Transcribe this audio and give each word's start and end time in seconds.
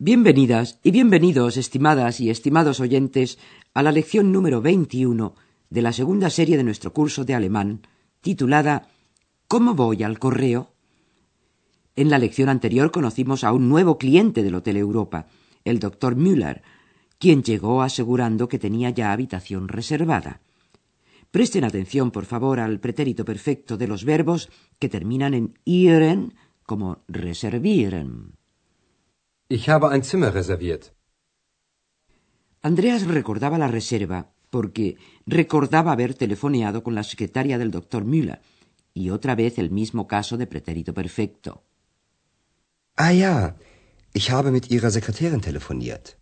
Bienvenidas 0.00 0.80
y 0.82 0.90
bienvenidos, 0.90 1.56
estimadas 1.56 2.18
y 2.18 2.28
estimados 2.28 2.80
oyentes, 2.80 3.38
a 3.74 3.82
la 3.84 3.92
lección 3.92 4.32
número 4.32 4.60
21 4.60 5.36
de 5.70 5.82
la 5.82 5.92
segunda 5.92 6.30
serie 6.30 6.56
de 6.56 6.64
nuestro 6.64 6.92
curso 6.92 7.24
de 7.24 7.32
alemán, 7.32 7.86
titulada 8.20 8.88
¿Cómo 9.46 9.74
voy 9.74 10.02
al 10.02 10.18
correo? 10.18 10.72
En 11.94 12.10
la 12.10 12.18
lección 12.18 12.48
anterior 12.48 12.90
conocimos 12.90 13.44
a 13.44 13.52
un 13.52 13.68
nuevo 13.68 13.96
cliente 13.96 14.42
del 14.42 14.56
Hotel 14.56 14.78
Europa, 14.78 15.28
el 15.64 15.78
doctor 15.78 16.16
Müller, 16.16 16.62
quien 17.20 17.44
llegó 17.44 17.80
asegurando 17.80 18.48
que 18.48 18.58
tenía 18.58 18.90
ya 18.90 19.12
habitación 19.12 19.68
reservada. 19.68 20.40
Presten 21.30 21.62
atención, 21.62 22.10
por 22.10 22.24
favor, 22.24 22.58
al 22.58 22.80
pretérito 22.80 23.24
perfecto 23.24 23.76
de 23.76 23.86
los 23.86 24.04
verbos 24.04 24.50
que 24.80 24.88
terminan 24.88 25.34
en 25.34 25.54
ihren 25.64 26.34
como 26.66 27.04
reservieren. 27.06 28.32
Ich 29.48 29.68
habe 29.68 29.90
ein 29.90 30.02
Zimmer 30.02 30.34
reserviert. 30.34 30.94
Andreas 32.62 33.06
recordaba 33.06 33.58
la 33.58 33.68
reserva 33.68 34.32
porque 34.48 34.96
recordaba 35.26 35.92
haber 35.92 36.14
telefoneado 36.14 36.82
con 36.82 36.94
la 36.94 37.02
secretaria 37.02 37.58
del 37.58 37.70
doctor 37.70 38.04
Müller 38.04 38.40
y 38.94 39.10
otra 39.10 39.34
vez 39.34 39.58
el 39.58 39.70
mismo 39.70 40.06
caso 40.06 40.38
de 40.38 40.46
pretérito 40.46 40.94
perfecto. 40.94 41.62
Ah 42.96 43.12
ja, 43.12 43.56
ich 44.14 44.30
habe 44.30 44.50
mit 44.50 44.70
Ihrer 44.70 44.90
Sekretärin 44.90 45.40
telefoniert. 45.40 46.16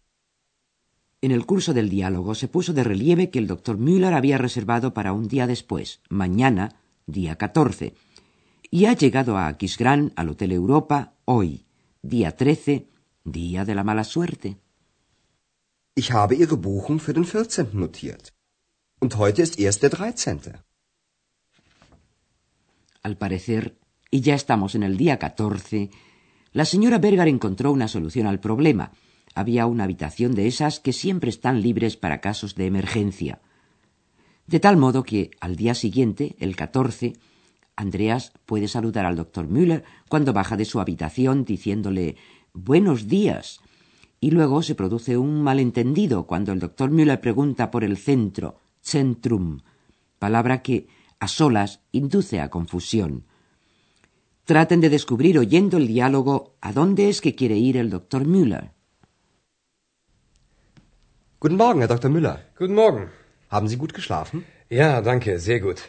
En 1.21 1.31
el 1.31 1.47
curso 1.47 1.73
del 1.73 1.89
diálogo 1.89 2.35
se 2.35 2.49
puso 2.49 2.73
de 2.73 2.83
relieve 2.83 3.31
que 3.31 3.39
el 3.39 3.47
doctor 3.47 3.79
Müller 3.79 4.15
había 4.15 4.39
reservado 4.39 4.95
para 4.95 5.13
un 5.13 5.29
día 5.29 5.47
después, 5.47 6.01
mañana, 6.09 6.81
día 7.07 7.37
14, 7.37 7.95
y 8.71 8.87
ha 8.87 8.95
llegado 8.95 9.37
a 9.37 9.47
Aquisgrán, 9.47 10.13
al 10.17 10.31
Hotel 10.31 10.51
Europa, 10.51 11.13
hoy, 11.25 11.67
día 12.01 12.35
13, 12.35 12.89
día 13.25 13.65
de 13.65 13.75
la 13.75 13.85
mala 13.85 14.05
suerte. 14.05 14.57
Ich 15.95 16.13
habe 16.13 16.35
Ihre 16.35 16.57
Buchung 16.57 16.99
für 17.01 17.13
den 17.13 17.25
14. 17.25 17.69
notiert. 17.75 18.33
Und 19.01 19.17
heute 19.17 19.43
ist 19.43 19.59
erst 19.59 19.83
der 19.83 19.91
13. 19.91 20.63
Al 23.03 23.17
parecer, 23.17 23.77
y 24.11 24.21
ya 24.21 24.35
estamos 24.35 24.75
en 24.75 24.85
el 24.85 24.97
día 24.97 25.19
14, 25.19 25.91
la 26.53 26.65
señora 26.65 26.99
Berger 26.99 27.29
encontró 27.29 27.73
una 27.73 27.89
solución 27.89 28.27
al 28.27 28.41
problema. 28.41 28.93
Había 29.35 29.67
una 29.67 29.85
habitación 29.85 30.35
de 30.35 30.47
esas 30.47 30.81
que 30.81 30.93
siempre 30.93 31.31
están 31.31 31.63
libres 31.63 31.97
para 31.97 32.21
casos 32.21 32.55
de 32.55 32.67
emergencia. 32.67 33.41
De 34.47 34.61
tal 34.61 34.77
modo 34.77 35.03
que, 35.03 35.31
al 35.41 35.57
día 35.57 35.75
siguiente, 35.75 36.37
el 36.39 36.55
14, 36.57 37.15
Andreas 37.75 38.33
puede 38.45 38.69
saludar 38.69 39.07
al 39.07 39.17
doctor 39.17 39.49
Müller 39.49 39.85
cuando 40.09 40.33
baja 40.33 40.57
de 40.57 40.65
su 40.65 40.81
habitación 40.81 41.45
diciéndole 41.45 42.17
Buenos 42.55 43.09
días. 43.09 43.61
Y 44.21 44.31
luego 44.31 44.63
se 44.63 44.75
produce 44.75 45.17
un 45.17 45.43
malentendido 45.43 46.27
cuando 46.27 46.53
el 46.53 46.61
doctor 46.61 46.91
Müller 46.91 47.21
pregunta 47.21 47.71
por 47.71 47.83
el 47.83 47.97
centro, 47.97 48.59
Centrum, 48.83 49.61
palabra 50.19 50.63
que, 50.63 50.87
a 51.19 51.29
solas, 51.29 51.81
induce 51.93 52.41
a 52.41 52.51
confusión. 52.51 53.25
Traten 54.45 54.81
de 54.81 54.91
descubrir 54.91 55.39
oyendo 55.39 55.79
el 55.79 55.87
diálogo 55.87 56.57
a 56.61 56.73
dónde 56.73 57.09
es 57.09 57.21
que 57.23 57.35
quiere 57.35 57.57
ir 57.57 57.77
el 57.79 57.89
doctor 57.89 58.27
Müller. 58.27 58.73
Guten 61.41 61.57
Morgen, 61.57 61.81
Herr 61.81 61.89
Dr. 61.89 62.11
Müller. 62.11 62.53
Guten 62.59 62.75
Morgen. 62.75 63.09
Haben 63.49 63.69
Sie 63.69 63.77
gut 63.77 63.95
geschlafen? 63.95 64.45
Ja, 64.71 65.01
danke, 65.01 65.39
sehr 65.39 65.61
gut. 65.61 65.81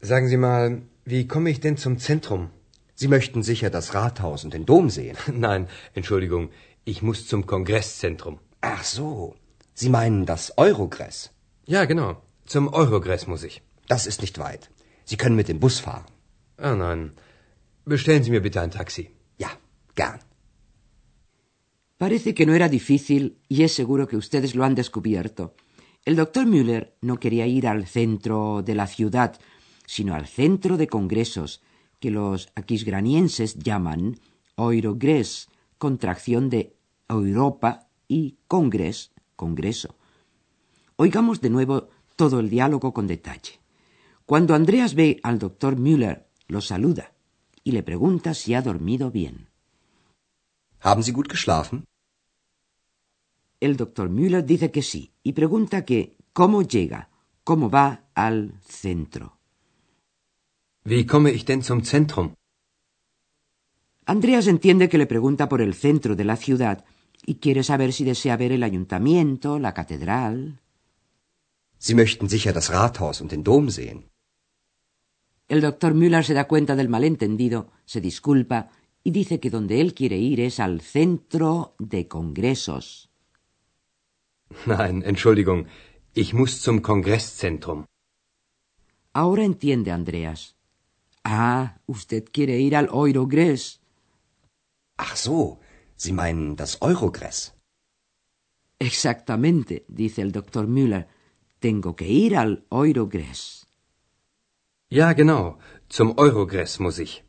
Sagen 0.00 0.26
Sie 0.28 0.38
mal, 0.38 0.82
wie 1.04 1.26
komme 1.28 1.50
ich 1.50 1.60
denn 1.60 1.76
zum 1.76 1.98
Zentrum? 1.98 2.50
Sie 3.02 3.08
möchten 3.08 3.42
sicher 3.42 3.68
das 3.68 3.94
Rathaus 3.94 4.44
und 4.44 4.54
den 4.54 4.64
Dom 4.64 4.88
sehen. 4.88 5.16
Nein, 5.46 5.62
Entschuldigung, 5.92 6.50
ich 6.84 6.98
muss 7.06 7.26
zum 7.30 7.40
Kongresszentrum. 7.52 8.38
Ach 8.60 8.84
so, 8.84 9.34
Sie 9.74 9.88
meinen 9.88 10.24
das 10.24 10.42
Eurogress. 10.56 11.16
Ja, 11.66 11.84
genau. 11.84 12.10
Zum 12.46 12.68
Eurogress 12.80 13.26
muss 13.26 13.42
ich. 13.42 13.56
Das 13.88 14.06
ist 14.10 14.20
nicht 14.20 14.38
weit. 14.38 14.70
Sie 15.04 15.16
können 15.16 15.34
mit 15.40 15.48
dem 15.48 15.58
Bus 15.58 15.80
fahren. 15.80 16.06
Ah, 16.58 16.76
nein. 16.76 17.02
Bestellen 17.84 18.22
Sie 18.22 18.30
mir 18.30 18.44
bitte 18.46 18.60
ein 18.60 18.70
Taxi. 18.70 19.04
Ja, 19.36 19.50
gern. 19.96 20.20
Parece 21.98 22.34
que 22.36 22.46
no 22.46 22.54
era 22.54 22.68
difícil 22.68 23.22
y 23.48 23.64
es 23.64 23.72
seguro 23.80 24.06
que 24.06 24.20
ustedes 24.24 24.54
lo 24.54 24.62
han 24.64 24.76
descubierto. 24.76 25.54
El 26.04 26.14
doctor 26.14 26.46
Müller 26.46 26.84
no 27.00 27.18
quería 27.18 27.46
ir 27.48 27.66
al 27.66 27.86
centro 27.98 28.62
de 28.62 28.74
la 28.76 28.86
ciudad, 28.86 29.40
sino 29.86 30.14
al 30.14 30.26
centro 30.28 30.76
de 30.76 30.86
congresos, 30.86 31.62
que 32.02 32.10
los 32.10 32.50
aquisgranienses 32.56 33.60
llaman 33.60 34.18
Eurogress, 34.56 35.48
contracción 35.78 36.50
de 36.50 36.74
Europa 37.08 37.86
y 38.08 38.38
Congress, 38.48 39.12
Congreso. 39.36 39.94
Oigamos 40.96 41.40
de 41.40 41.50
nuevo 41.50 41.90
todo 42.16 42.40
el 42.40 42.50
diálogo 42.50 42.92
con 42.92 43.06
detalle. 43.06 43.60
Cuando 44.26 44.56
Andreas 44.56 44.96
ve 44.96 45.20
al 45.22 45.38
doctor 45.38 45.78
Müller, 45.78 46.26
lo 46.48 46.60
saluda 46.60 47.12
y 47.62 47.70
le 47.70 47.84
pregunta 47.84 48.34
si 48.34 48.54
ha 48.54 48.62
dormido 48.62 49.12
bien. 49.12 49.48
Haben 50.80 51.04
Sie 51.04 51.12
gut 51.12 51.30
geschlafen? 51.30 51.84
El 53.60 53.76
doctor 53.76 54.08
Müller 54.10 54.44
dice 54.44 54.72
que 54.72 54.82
sí 54.82 55.12
y 55.22 55.34
pregunta 55.34 55.84
que 55.84 56.16
cómo 56.32 56.62
llega, 56.62 57.10
cómo 57.44 57.70
va 57.70 58.06
al 58.14 58.58
centro. 58.64 59.38
Wie 60.84 61.06
komme 61.06 61.30
ich 61.30 61.44
denn 61.44 61.62
zum 61.62 61.84
Zentrum? 61.84 62.34
Andreas 64.04 64.46
entiende 64.48 64.88
que 64.88 64.98
le 64.98 65.06
pregunta 65.06 65.48
por 65.48 65.60
el 65.60 65.74
centro 65.74 66.16
de 66.16 66.24
la 66.24 66.36
ciudad 66.36 66.84
y 67.24 67.36
quiere 67.36 67.62
saber 67.62 67.92
si 67.92 68.04
desea 68.04 68.36
ver 68.36 68.50
el 68.50 68.64
ayuntamiento, 68.64 69.60
la 69.60 69.74
catedral. 69.74 70.58
Sie 71.78 71.94
möchten 71.94 72.28
sicher 72.28 72.52
das 72.52 72.72
Rathaus 72.72 73.20
und 73.20 73.30
den 73.30 73.44
Dom 73.44 73.70
sehen. 73.70 74.10
El 75.48 75.60
doctor 75.60 75.94
Müller 75.94 76.24
se 76.24 76.34
da 76.34 76.48
cuenta 76.48 76.74
del 76.74 76.88
malentendido, 76.88 77.70
se 77.84 78.00
disculpa 78.00 78.70
y 79.04 79.10
dice 79.10 79.38
que 79.38 79.50
donde 79.50 79.80
él 79.80 79.94
quiere 79.94 80.16
ir 80.16 80.40
es 80.40 80.58
al 80.58 80.80
centro 80.80 81.74
de 81.78 82.08
congresos. 82.08 83.10
Nein, 84.66 85.02
Entschuldigung, 85.04 85.66
ich 86.14 86.34
muss 86.34 86.60
zum 86.60 86.82
Kongresszentrum. 86.82 87.86
Ahora 89.12 89.44
entiende 89.44 89.92
Andreas. 89.92 90.56
Ah, 91.24 91.78
usted 91.86 92.24
quiere 92.32 92.58
ir 92.58 92.74
al 92.76 92.88
Eurogress. 92.90 93.80
Ach 94.96 95.16
so, 95.16 95.60
Sie 96.02 96.12
meinen 96.12 96.56
das 96.56 96.78
Eurogress. 96.80 97.54
Exactamente, 98.80 99.84
dice 99.86 100.20
el 100.22 100.32
doctor 100.32 100.66
Müller. 100.66 101.06
Tengo 101.60 101.94
que 101.94 102.08
ir 102.08 102.36
al 102.36 102.66
Eurogress. 102.70 103.68
Ja, 104.90 105.12
genau. 105.12 105.58
Zum 105.88 106.14
Eurogress 106.18 106.80
muss 106.80 106.98
ich. 106.98 107.24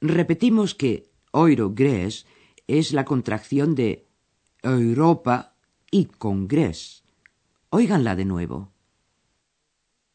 Repetimos 0.00 0.74
que 0.74 1.10
Eurogress 1.34 2.24
es 2.66 2.94
la 2.94 3.04
contracción 3.04 3.74
de 3.74 4.06
Europa 4.62 5.54
y 5.90 6.06
Congress. 6.06 7.04
Óiganla 7.68 8.16
de 8.16 8.24
nuevo. 8.24 8.72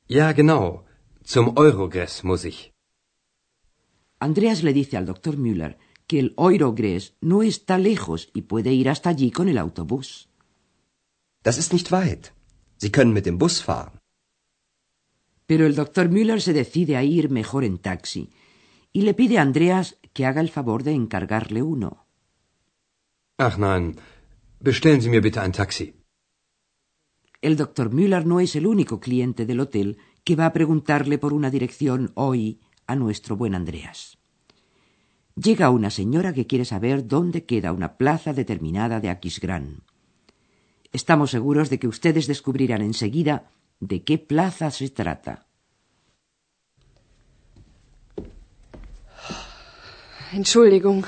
Ja, 0.09 0.33
genau. 0.33 0.83
Zum 1.33 1.57
Eurogress 1.57 2.23
muss 2.23 2.45
ich. 2.45 2.59
Andreas 4.27 4.63
le 4.63 4.71
dice 4.71 4.95
al 4.95 5.05
doctor 5.05 5.35
Müller 5.35 5.77
que 6.07 6.19
el 6.19 6.33
Eurogress 6.37 7.03
no 7.19 7.43
está 7.43 7.77
lejos 7.77 8.29
y 8.33 8.43
puede 8.43 8.71
ir 8.71 8.87
hasta 8.87 9.09
allí 9.09 9.29
con 9.31 9.49
el 9.49 9.57
autobús. 9.57 10.29
Das 11.43 11.57
ist 11.57 11.73
nicht 11.73 11.91
weit. 11.91 12.33
Sie 12.81 12.91
können 12.95 13.11
mit 13.11 13.25
dem 13.25 13.37
Bus 13.37 13.55
fahren. 13.61 13.99
Pero 15.49 15.65
el 15.65 15.75
doctor 15.75 16.07
Müller 16.07 16.39
se 16.39 16.53
decide 16.53 16.95
a 16.95 17.03
ir 17.03 17.29
mejor 17.29 17.65
en 17.65 17.77
taxi 17.77 18.29
y 18.93 19.01
le 19.01 19.13
pide 19.13 19.37
a 19.37 19.41
Andreas 19.41 19.97
que 20.13 20.25
haga 20.25 20.39
el 20.39 20.49
favor 20.49 20.83
de 20.83 20.93
encargarle 21.01 21.61
uno. 21.61 22.07
Ach 23.37 23.57
nein, 23.57 23.83
bestellen 24.67 25.01
Sie 25.01 25.09
mir 25.09 25.21
bitte 25.21 25.41
ein 25.41 25.51
Taxi. 25.51 25.87
El 27.41 27.57
doctor 27.57 27.93
Müller 27.93 28.25
no 28.25 28.39
es 28.39 28.55
el 28.55 28.65
único 28.65 29.01
cliente 29.01 29.45
del 29.45 29.59
hotel 29.59 29.97
que 30.27 30.35
va 30.41 30.47
a 30.47 30.55
preguntarle 30.59 31.17
por 31.23 31.31
una 31.39 31.49
dirección 31.49 32.11
hoy 32.15 32.59
a 32.85 32.93
nuestro 33.03 33.37
buen 33.37 33.55
Andreas. 33.55 34.17
Llega 35.45 35.69
una 35.69 35.89
señora 35.99 36.33
que 36.33 36.47
quiere 36.49 36.65
saber 36.65 37.07
dónde 37.07 37.45
queda 37.45 37.71
una 37.71 37.89
plaza 38.01 38.33
determinada 38.33 38.99
de 38.99 39.09
Aquisgrán. 39.09 39.83
Estamos 40.91 41.31
seguros 41.31 41.69
de 41.69 41.79
que 41.79 41.87
ustedes 41.87 42.27
descubrirán 42.27 42.81
enseguida 42.81 43.35
de 43.79 44.03
qué 44.03 44.17
plaza 44.17 44.69
se 44.71 44.89
trata. 44.89 45.33
Entschuldigung. 50.33 51.05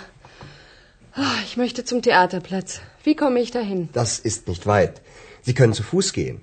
Ah, 1.13 1.41
Ich 1.45 1.57
möchte 1.57 1.83
zum 1.83 2.01
Theaterplatz. 2.01 2.79
Wie 3.03 3.15
komme 3.15 3.41
ich 3.41 3.51
dahin? 3.51 3.89
Das 3.91 4.11
ist 4.19 4.47
nicht 4.47 4.65
weit. 4.65 5.01
Sie 5.41 5.53
können 5.53 5.73
zu 5.73 5.83
Fuß 5.83 6.13
gehen. 6.13 6.37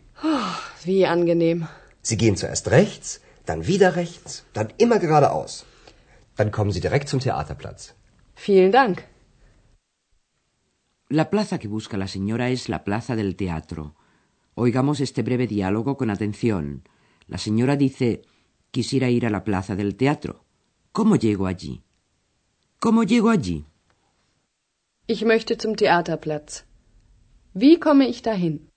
Wie 0.84 1.06
angenehm. 1.06 1.60
Sie 2.08 2.16
gehen 2.22 2.36
zuerst 2.36 2.66
rechts, 2.70 3.20
dann 3.48 3.66
wieder 3.66 3.96
rechts, 3.96 4.44
dann 4.52 4.68
immer 4.78 4.98
geradeaus. 5.00 5.52
Dann 6.36 6.52
kommen 6.56 6.70
Sie 6.70 6.80
direkt 6.86 7.08
zum 7.08 7.18
Theaterplatz. 7.18 7.94
Vielen 8.36 8.70
Dank. 8.70 8.96
La 11.08 11.30
plaza 11.30 11.58
que 11.58 11.66
busca 11.66 11.96
la 11.96 12.06
señora 12.06 12.48
es 12.50 12.68
la 12.68 12.84
plaza 12.84 13.16
del 13.16 13.34
teatro. 13.34 13.96
Oigamos 14.54 15.00
este 15.00 15.22
breve 15.22 15.48
diálogo 15.48 15.96
con 15.96 16.10
atención. 16.10 16.84
La 17.26 17.38
señora 17.38 17.74
dice 17.76 18.22
quisiera 18.70 19.08
ir 19.10 19.26
a 19.26 19.30
la 19.30 19.42
plaza 19.42 19.74
del 19.74 19.96
teatro. 19.96 20.44
¿Cómo 20.92 21.16
llego 21.16 21.46
allí? 21.48 21.82
¿Cómo 22.78 23.02
llego 23.02 23.30
allí? 23.30 23.64
Ich 25.08 25.24
möchte 25.24 25.56
zum 25.56 25.74
Theaterplatz. 25.74 26.66
Wie 27.52 27.80
komme 27.80 28.06
ich 28.08 28.22
dahin? 28.22 28.70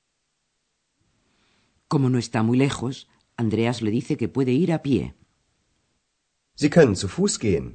Como 1.87 2.09
no 2.09 2.17
está 2.19 2.43
muy 2.43 2.57
lejos, 2.57 3.07
Andreas 3.44 3.81
le 3.81 3.89
dice 3.89 4.18
que 4.18 4.27
puede 4.27 4.51
ir 4.51 4.74
a 4.74 4.81
pie. 4.81 5.15
Sie 6.56 6.69
können 6.69 6.97
zu 6.97 7.07
Fuß 7.07 7.39
gehen. 7.39 7.68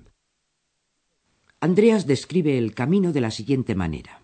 Andreas 1.58 2.06
describe 2.06 2.58
el 2.58 2.74
camino 2.74 3.12
de 3.12 3.22
la 3.22 3.30
siguiente 3.30 3.74
manera. 3.74 4.20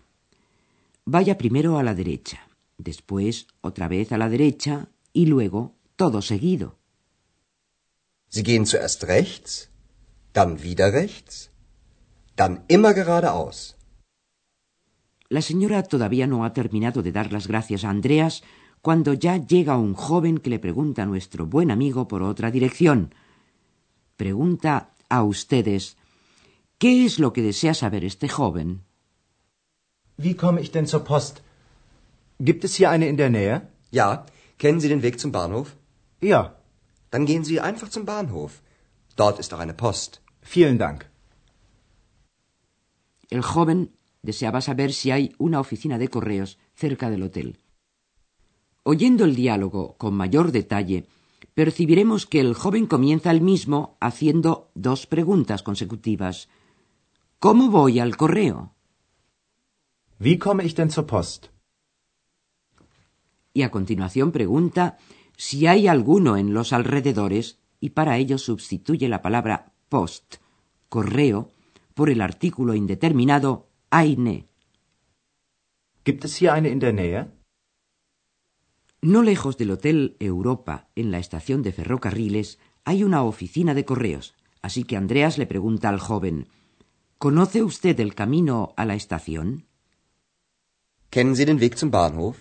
Vaya 1.03 1.39
primero 1.39 1.79
a 1.79 1.83
la 1.83 1.95
derecha, 1.95 2.39
después 2.77 3.47
otra 3.61 3.87
vez 3.87 4.11
a 4.11 4.19
la 4.19 4.29
derecha 4.29 4.89
y 5.13 5.25
luego 5.25 5.61
todo 5.95 6.21
seguido. 6.21 6.77
Sie 8.29 8.43
gehen 8.43 8.67
zuerst 8.67 9.03
rechts, 9.05 9.71
dann 10.33 10.61
wieder 10.61 10.93
rechts, 10.93 11.49
dann 12.35 12.63
immer 12.67 12.93
geradeaus. 12.93 13.77
La 15.27 15.41
señora 15.41 15.81
todavía 15.81 16.27
no 16.27 16.45
ha 16.45 16.53
terminado 16.53 17.01
de 17.01 17.11
dar 17.11 17.31
las 17.33 17.47
gracias 17.47 17.83
a 17.83 17.89
Andreas 17.89 18.43
cuando 18.81 19.13
ya 19.13 19.37
llega 19.37 19.77
un 19.77 19.93
joven 19.93 20.37
que 20.39 20.49
le 20.49 20.59
pregunta 20.59 21.03
a 21.03 21.05
nuestro 21.05 21.45
buen 21.45 21.69
amigo 21.71 22.07
por 22.07 22.21
otra 22.23 22.49
dirección. 22.51 23.13
Pregunta 24.17 24.89
a 25.09 25.23
ustedes 25.23 25.97
¿qué 26.79 27.05
es 27.05 27.19
lo 27.19 27.31
que 27.33 27.41
desea 27.43 27.73
saber 27.73 28.03
este 28.05 28.27
joven? 28.27 28.81
Wie 30.17 30.35
komme 30.35 30.61
ich 30.61 30.71
denn 30.71 30.87
zur 30.87 31.03
Post? 31.03 31.41
Gibt 32.39 32.63
es 32.63 32.75
hier 32.75 32.89
eine 32.89 33.07
in 33.07 33.17
der 33.17 33.29
Nähe? 33.29 33.67
Ja, 33.91 34.25
kennen 34.57 34.79
Sie 34.79 34.89
den 34.89 35.01
Weg 35.03 35.19
zum 35.19 35.31
Bahnhof? 35.31 35.75
Ja, 36.21 36.55
Dann 37.11 37.25
gehen 37.25 37.43
Sie 37.43 37.59
einfach 37.59 37.89
zum 37.89 38.05
Bahnhof. 38.05 38.61
Dort 39.17 39.37
ist 39.39 39.53
auch 39.53 39.59
eine 39.59 39.73
Post. 39.73 40.21
vielen 40.41 40.77
Dank. 40.79 41.05
El 43.29 43.41
joven 43.43 43.91
deseaba 44.23 44.61
saber 44.61 44.91
si 44.93 45.11
hay 45.11 45.35
una 45.37 45.59
oficina 45.59 45.97
de 45.97 46.07
correos 46.07 46.57
cerca 46.75 47.09
del 47.09 47.23
hotel. 47.23 47.57
Oyendo 48.83 49.25
el 49.25 49.35
diálogo 49.35 49.95
con 49.97 50.15
mayor 50.15 50.51
detalle, 50.51 51.05
percibiremos 51.53 52.25
que 52.25 52.39
el 52.39 52.55
joven 52.55 52.87
comienza 52.87 53.29
el 53.31 53.41
mismo 53.41 53.97
haciendo 53.99 54.71
dos 54.73 55.05
preguntas 55.05 55.61
consecutivas. 55.61 56.49
¿Cómo 57.39 57.69
voy 57.69 57.99
al 57.99 58.17
correo? 58.17 58.73
Wie 60.19 60.37
komme 60.37 60.65
ich 60.65 60.75
denn 60.75 60.89
zur 60.89 61.05
Post? 61.05 61.47
Y 63.53 63.63
a 63.63 63.71
continuación 63.71 64.31
pregunta 64.31 64.97
si 65.35 65.67
hay 65.67 65.87
alguno 65.87 66.37
en 66.37 66.53
los 66.53 66.73
alrededores 66.73 67.59
y 67.79 67.89
para 67.89 68.17
ello 68.17 68.37
sustituye 68.37 69.09
la 69.09 69.21
palabra 69.21 69.73
post, 69.89 70.35
correo, 70.87 71.49
por 71.93 72.09
el 72.09 72.21
artículo 72.21 72.75
indeterminado 72.75 73.67
eine. 73.89 74.47
Gibt 76.05 76.23
es 76.23 76.37
hier 76.37 76.53
eine 76.53 76.69
in 76.69 76.79
der 76.79 76.93
Nähe? 76.93 77.40
No 79.01 79.23
lejos 79.23 79.57
del 79.57 79.71
Hotel 79.71 80.15
Europa, 80.19 80.87
en 80.95 81.09
la 81.09 81.17
estación 81.17 81.63
de 81.63 81.71
ferrocarriles, 81.71 82.59
hay 82.83 83.03
una 83.03 83.23
oficina 83.23 83.73
de 83.73 83.83
correos, 83.83 84.35
así 84.61 84.83
que 84.83 84.95
Andreas 84.95 85.39
le 85.39 85.47
pregunta 85.47 85.89
al 85.89 85.99
joven 85.99 86.47
¿Conoce 87.17 87.63
usted 87.63 87.99
el 87.99 88.13
camino 88.13 88.73
a 88.77 88.85
la 88.85 88.95
estación? 88.95 89.65
Kennen 91.09 91.35
Sie 91.35 91.45
den 91.45 91.59
Weg 91.59 91.77
zum 91.77 91.91
Bahnhof? 91.91 92.37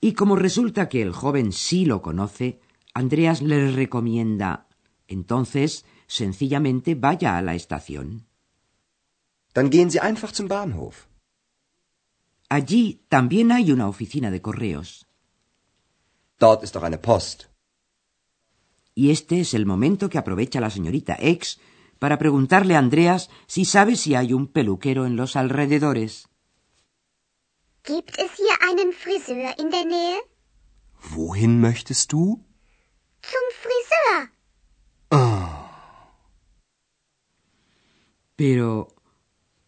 Y 0.00 0.12
como 0.12 0.36
resulta 0.36 0.88
que 0.88 1.02
el 1.02 1.12
joven 1.12 1.52
sí 1.52 1.84
lo 1.84 2.00
conoce, 2.00 2.60
Andreas 2.94 3.42
le 3.42 3.70
recomienda 3.72 4.68
entonces 5.08 5.84
sencillamente 6.06 6.94
vaya 6.94 7.36
a 7.36 7.42
la 7.42 7.54
estación. 7.54 8.26
Dann 9.54 9.70
gehen 9.70 9.90
Sie 9.90 10.00
einfach 10.00 10.32
zum 10.32 10.48
Bahnhof. 10.48 11.07
Allí 12.48 13.04
también 13.08 13.52
hay 13.52 13.72
una 13.72 13.88
oficina 13.88 14.30
de 14.30 14.40
correos. 14.40 15.06
Dort 16.38 16.62
ist 16.62 16.76
auch 16.76 16.84
eine 16.84 16.98
Post. 16.98 17.46
Y 18.94 19.10
este 19.10 19.40
es 19.40 19.54
el 19.54 19.66
momento 19.66 20.08
que 20.08 20.18
aprovecha 20.18 20.60
la 20.60 20.70
señorita 20.70 21.16
X 21.20 21.60
para 21.98 22.18
preguntarle 22.18 22.74
a 22.74 22.78
Andreas 22.78 23.28
si 23.46 23.64
sabe 23.64 23.96
si 23.96 24.14
hay 24.14 24.32
un 24.32 24.46
peluquero 24.46 25.04
en 25.06 25.16
los 25.16 25.36
alrededores. 25.36 26.28
Gibt 27.84 28.18
es 28.18 28.30
hier 28.36 28.56
einen 28.68 28.92
Friseur 28.92 29.54
in 29.58 29.70
der 29.70 29.84
Nähe? 29.84 30.18
Wohin 31.14 31.60
möchtest 31.60 32.12
du? 32.12 32.44
Zum 33.22 33.46
Friseur. 33.62 34.30
Pero, 38.36 38.88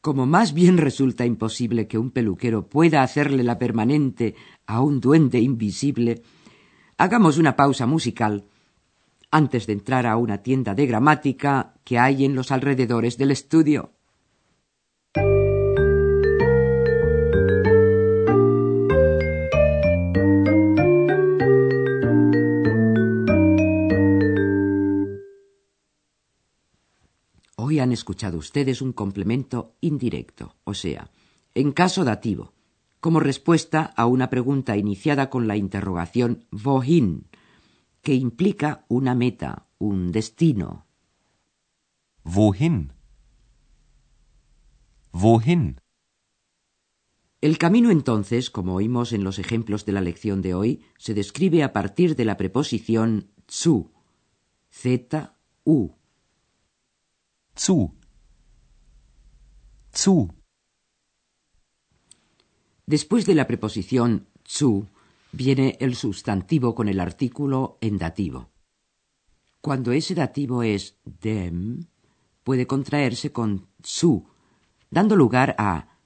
como 0.01 0.27
más 0.27 0.55
bien 0.55 0.79
resulta 0.79 1.27
imposible 1.27 1.87
que 1.87 1.99
un 1.99 2.11
peluquero 2.11 2.69
pueda 2.69 3.03
hacerle 3.03 3.43
la 3.43 3.59
permanente 3.59 4.35
a 4.67 4.81
un 4.81 5.01
duende 5.01 5.41
invisible, 5.41 6.23
hagamos 6.97 7.39
una 7.39 7.57
pausa 7.57 7.87
musical 7.87 8.47
antes 9.31 9.67
de 9.67 9.75
entrar 9.75 10.07
a 10.07 10.17
una 10.17 10.39
tienda 10.39 10.75
de 10.75 10.87
gramática 10.87 11.75
que 11.85 11.99
hay 11.99 12.25
en 12.25 12.35
los 12.35 12.51
alrededores 12.51 13.17
del 13.17 13.31
estudio. 13.31 13.93
Hoy 27.63 27.79
han 27.79 27.93
escuchado 27.93 28.39
ustedes 28.39 28.81
un 28.81 28.95
complemento 28.95 29.77
indirecto, 29.83 30.57
o 30.65 30.73
sea, 30.73 31.11
en 31.53 31.73
caso 31.73 32.05
dativo, 32.05 32.55
como 33.01 33.21
respuesta 33.21 33.93
a 33.97 34.07
una 34.07 34.31
pregunta 34.31 34.79
iniciada 34.79 35.29
con 35.29 35.47
la 35.47 35.59
interrogación 35.59 36.47
wohin, 36.53 37.29
que 38.01 38.15
implica 38.15 38.87
una 38.89 39.15
meta, 39.15 39.67
un 39.77 40.11
destino. 40.11 40.87
Wohin? 42.25 42.95
Wohin? 45.13 45.83
El 47.43 47.59
camino 47.59 47.91
entonces, 47.91 48.49
como 48.49 48.75
oímos 48.75 49.13
en 49.13 49.23
los 49.23 49.39
ejemplos 49.39 49.85
de 49.85 49.93
la 49.93 50.01
lección 50.01 50.41
de 50.41 50.55
hoy, 50.55 50.83
se 50.97 51.13
describe 51.13 51.63
a 51.63 51.75
partir 51.75 52.17
de 52.17 52.25
la 52.25 52.39
preposición 52.39 53.29
zu, 53.47 53.93
z, 54.71 55.35
u, 55.65 56.00
Zu. 57.61 57.93
Zu. 59.93 60.35
Después 62.87 63.27
de 63.27 63.35
la 63.35 63.47
preposición 63.47 64.29
zu 64.47 64.87
viene 65.33 65.77
el 65.79 65.95
sustantivo 65.95 66.75
con 66.75 66.89
el 66.89 66.99
artículo 67.01 67.77
en 67.83 67.99
dativo. 67.99 68.49
Cuando 69.61 69.93
ese 69.93 70.15
dativo 70.15 70.63
es 70.63 70.97
dem, 71.05 71.85
puede 72.45 72.67
contraerse 72.67 73.31
con 73.31 73.67
su, 73.83 74.25
dando 74.91 75.15
lugar 75.15 75.55
a 75.59 75.99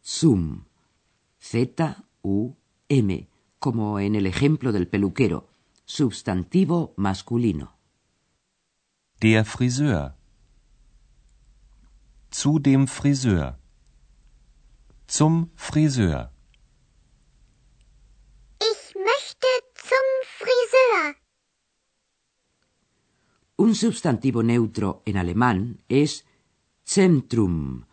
zum, 0.00 0.66
z, 1.40 2.04
u, 2.22 2.54
m, 2.88 3.28
como 3.58 3.98
en 3.98 4.14
el 4.14 4.26
ejemplo 4.26 4.70
del 4.70 4.86
peluquero, 4.86 5.48
sustantivo 5.84 6.94
masculino. 6.96 7.76
Der 9.20 9.44
Friseur. 9.44 10.23
Zu 12.40 12.58
dem 12.58 12.88
Friseur. 12.88 13.60
Zum 15.06 15.52
Friseur. 15.54 16.32
Ich 18.70 18.82
möchte 19.08 19.50
zum 19.90 20.06
Friseur. 20.40 21.14
Un 23.56 23.76
sustantivo 23.76 24.42
neutro 24.42 25.02
en 25.06 25.16
alemán 25.16 25.84
es 25.88 26.24
Zentrum, 26.84 27.86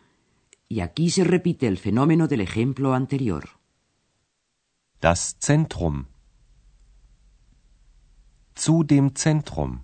y 0.67 0.79
aquí 0.79 1.11
se 1.11 1.23
repite 1.23 1.67
el 1.67 1.77
fenómeno 1.77 2.27
del 2.27 2.41
ejemplo 2.41 2.95
anterior. 2.95 3.43
Das 5.01 5.37
Zentrum. 5.37 6.07
Zu 8.55 8.83
dem 8.85 9.13
Zentrum. 9.13 9.83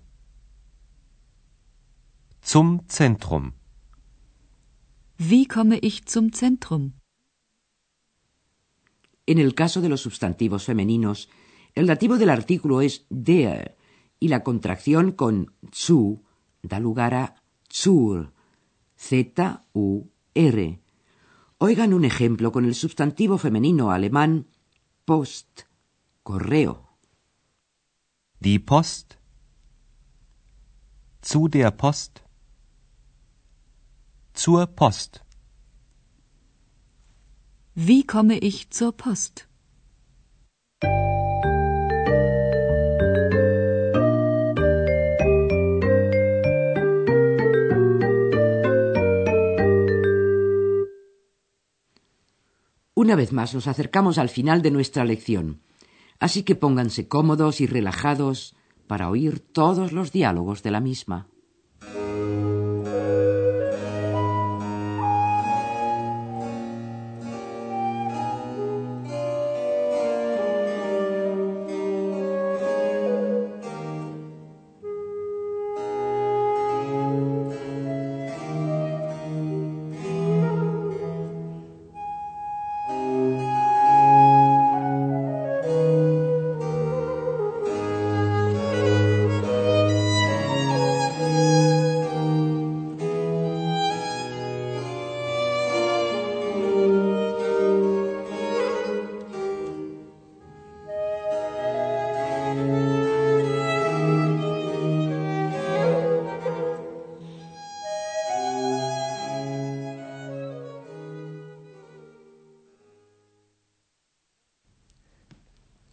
Zum 2.42 2.88
Zentrum. 2.88 3.57
Wie 5.20 5.48
komme 5.48 5.78
ich 5.78 6.06
zum 6.06 6.32
Zentrum? 6.32 6.92
En 9.26 9.38
el 9.38 9.56
caso 9.56 9.80
de 9.80 9.88
los 9.88 10.00
sustantivos 10.00 10.64
femeninos, 10.64 11.28
el 11.74 11.88
dativo 11.88 12.18
del 12.18 12.30
artículo 12.30 12.80
es 12.80 13.04
der 13.10 13.76
y 14.20 14.28
la 14.28 14.44
contracción 14.44 15.10
con 15.10 15.52
zu 15.72 16.22
da 16.62 16.78
lugar 16.78 17.14
a 17.14 17.34
zur, 17.68 18.32
Z-U-R. 18.96 20.80
Oigan 21.58 21.94
un 21.94 22.04
ejemplo 22.04 22.52
con 22.52 22.64
el 22.64 22.76
sustantivo 22.76 23.38
femenino 23.38 23.90
alemán 23.90 24.46
Post, 25.04 25.62
correo. 26.22 26.96
Die 28.38 28.60
Post. 28.60 29.18
Zu 31.22 31.48
der 31.48 31.76
Post. 31.76 32.27
Zur 34.44 34.68
Post. 34.68 35.24
Wie 37.74 38.04
komme 38.06 38.38
ich 38.38 38.70
zur 38.70 38.92
Post? 38.92 39.48
Una 52.94 53.16
vez 53.16 53.32
más 53.32 53.54
nos 53.54 53.66
acercamos 53.66 54.18
al 54.18 54.28
final 54.28 54.62
de 54.62 54.70
nuestra 54.70 55.04
lección, 55.04 55.62
así 56.20 56.44
que 56.44 56.54
pónganse 56.54 57.08
cómodos 57.08 57.60
y 57.60 57.66
relajados 57.66 58.54
para 58.86 59.10
oír 59.10 59.40
todos 59.40 59.90
los 59.90 60.12
diálogos 60.12 60.62
de 60.62 60.70
la 60.70 60.80
misma. 60.80 61.26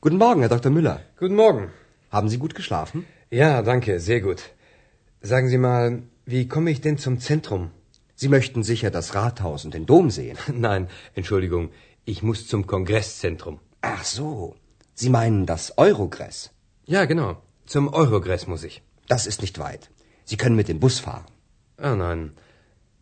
Guten 0.06 0.18
Morgen, 0.18 0.42
Herr 0.42 0.50
Dr. 0.50 0.72
Müller. 0.72 1.00
Guten 1.18 1.34
Morgen. 1.34 1.72
Haben 2.12 2.30
Sie 2.30 2.38
gut 2.38 2.54
geschlafen? 2.54 3.08
Ja, 3.32 3.64
danke, 3.64 4.00
sehr 4.00 4.22
gut. 4.22 4.42
Sagen 5.22 5.50
Sie 5.50 5.58
mal, 5.58 6.04
wie 6.28 6.48
komme 6.48 6.70
ich 6.70 6.80
denn 6.80 7.00
zum 7.00 7.20
Zentrum? 7.20 7.72
Sie 8.14 8.30
möchten 8.30 8.62
sicher 8.62 8.92
das 8.92 9.16
Rathaus 9.16 9.66
und 9.66 9.74
den 9.74 9.88
Dom 9.88 10.12
sehen. 10.12 10.38
Nein, 10.54 10.90
Entschuldigung, 11.16 11.72
ich 12.06 12.22
muss 12.22 12.46
zum 12.46 12.68
Kongresszentrum. 12.68 13.60
Ach 13.82 14.04
so. 14.04 14.56
Sie 14.94 15.10
meinen 15.10 15.48
das 15.48 15.76
Eurogress. 15.80 16.52
Ja, 16.86 17.06
genau. 17.06 17.42
Zum 17.66 17.92
Eurogress 17.92 18.46
muss 18.46 18.64
ich. 18.64 18.84
Das 19.08 19.26
ist 19.26 19.42
nicht 19.42 19.58
weit. 19.58 19.90
Sie 20.24 20.38
können 20.38 20.56
mit 20.56 20.68
dem 20.68 20.80
Bus 20.80 21.00
fahren. 21.00 21.26
Ah, 21.78 21.96
nein. 21.96 22.34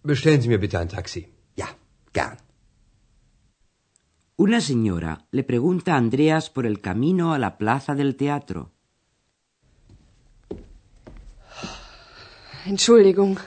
Bestellen 0.04 0.42
Sie 0.42 0.48
mir 0.48 0.60
bitte 0.60 0.80
ein 0.80 0.88
Taxi. 0.88 1.28
Ja, 1.58 1.68
gern. 2.14 2.38
Una 4.36 4.62
señora 4.62 5.26
le 5.32 5.44
pregunta 5.44 5.94
a 5.94 5.98
Andreas 5.98 6.50
por 6.50 6.66
el 6.66 6.82
camino 6.82 7.34
a 7.34 7.40
la 7.40 7.58
plaza 7.58 7.94
del 7.96 8.16
teatro. 8.16 8.72
Entschuldigung. 12.66 13.40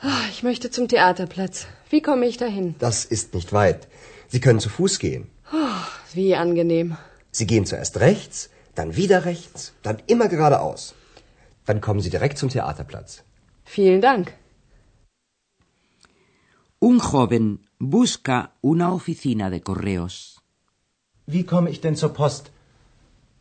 Ah, 0.00 0.26
Ich 0.30 0.42
möchte 0.42 0.70
zum 0.70 0.86
Theaterplatz. 0.88 1.66
Wie 1.90 2.00
komme 2.00 2.26
ich 2.26 2.36
dahin? 2.36 2.74
Das 2.78 3.04
ist 3.04 3.34
nicht 3.34 3.52
weit. 3.52 3.88
Sie 4.28 4.40
können 4.40 4.60
zu 4.60 4.68
Fuß 4.68 4.98
gehen. 4.98 5.24
Wie 6.14 6.34
angenehm. 6.36 6.96
Sie 7.32 7.46
gehen 7.46 7.66
zuerst 7.66 7.98
rechts, 8.00 8.50
dann 8.74 8.96
wieder 8.96 9.24
rechts, 9.24 9.72
dann 9.82 9.98
immer 10.06 10.28
geradeaus. 10.28 10.94
Dann 11.66 11.80
kommen 11.80 12.00
Sie 12.00 12.10
direkt 12.10 12.38
zum 12.38 12.48
Theaterplatz. 12.50 13.22
Vielen 13.64 14.00
Dank. 14.00 14.32
Un 16.80 16.98
joven 17.00 17.58
busca 17.78 18.52
una 18.60 18.92
oficina 18.92 19.50
de 19.50 19.60
correos. 19.60 20.40
Wie 21.26 21.44
komme 21.44 21.70
ich 21.70 21.80
denn 21.80 21.96
zur 21.96 22.12
Post? 22.12 22.50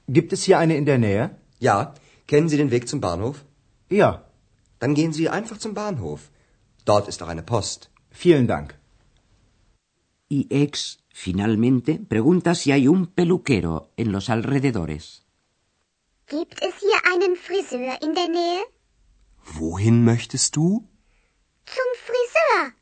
Gibt 0.08 0.34
es 0.34 0.44
hier 0.44 0.58
eine 0.60 0.76
in 0.78 0.86
der 0.86 0.98
Nähe? 0.98 1.36
Ja, 1.60 1.94
kennen 2.28 2.50
Sie 2.50 2.58
den 2.58 2.72
Weg 2.72 2.88
zum 2.88 3.02
Bahnhof? 3.02 3.44
Ja, 3.90 4.24
Dann 4.80 4.94
gehen 4.94 5.12
Sie 5.12 5.28
einfach 5.28 5.58
zum 5.58 5.74
Bahnhof. 5.74 6.30
Dort 6.86 7.08
ist 7.08 7.24
auch 7.24 7.30
eine 7.30 7.42
Post. 7.44 7.90
vielen 8.12 8.48
Dank. 8.48 8.76
Y 10.30 10.46
ex, 10.52 11.00
finalmente, 11.14 12.00
pregunta 12.14 12.54
si 12.54 12.72
hay 12.72 12.88
un 12.88 13.08
peluquero 13.08 13.90
en 13.98 14.12
los 14.12 14.30
alrededores. 14.30 15.24
Gibt 16.28 16.62
es 16.62 16.74
hier 16.86 17.00
einen 17.12 17.36
Friseur 17.38 17.94
in 18.04 18.14
der 18.14 18.28
Nähe? 18.28 18.62
Wohin 19.60 20.04
möchtest 20.04 20.56
du? 20.58 20.88
Zum 21.66 21.90
Friseur. 22.06 22.74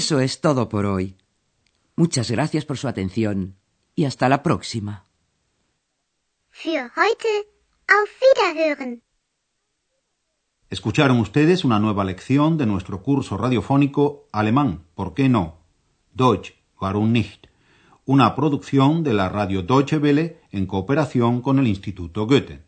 Eso 0.00 0.18
es 0.18 0.40
todo 0.40 0.68
por 0.68 0.86
hoy. 0.86 1.16
Muchas 1.94 2.28
gracias 2.28 2.64
por 2.64 2.76
su 2.76 2.88
atención 2.88 3.54
y 3.94 4.06
hasta 4.06 4.28
la 4.28 4.42
próxima. 4.42 5.06
Für 6.50 6.90
heute 6.96 7.32
auf 7.86 8.10
Wiederhören. 8.20 9.02
Escucharon 10.68 11.20
ustedes 11.20 11.64
una 11.64 11.78
nueva 11.78 12.02
lección 12.02 12.58
de 12.58 12.66
nuestro 12.66 13.04
curso 13.04 13.36
radiofónico 13.36 14.28
Alemán, 14.32 14.84
¿por 14.96 15.14
qué 15.14 15.28
no? 15.28 15.60
Deutsch, 16.12 16.56
warum 16.80 17.12
nicht? 17.12 17.46
Una 18.04 18.34
producción 18.34 19.04
de 19.04 19.14
la 19.14 19.28
radio 19.28 19.62
Deutsche 19.62 19.98
Welle 19.98 20.40
en 20.50 20.66
cooperación 20.66 21.40
con 21.40 21.60
el 21.60 21.68
Instituto 21.68 22.26
Goethe. 22.26 22.64